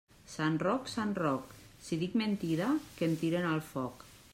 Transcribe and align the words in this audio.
Sant 0.35 0.55
Roc, 0.63 0.89
sant 0.93 1.11
Roc, 1.19 1.53
si 1.89 2.01
dic 2.05 2.19
mentida 2.25 2.75
que 2.97 3.11
em 3.13 3.17
tiren 3.25 3.51
al 3.55 3.67
foc. 3.75 4.09